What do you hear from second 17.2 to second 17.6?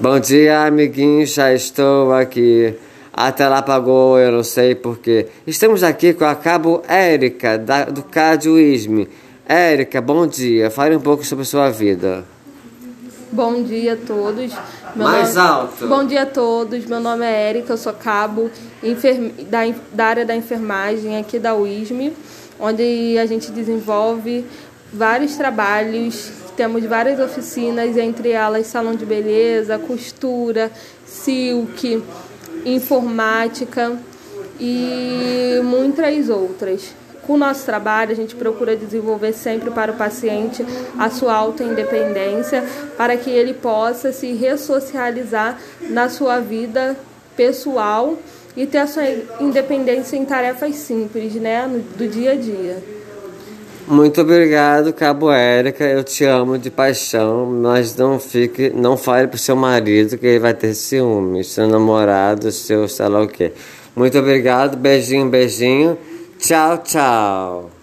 é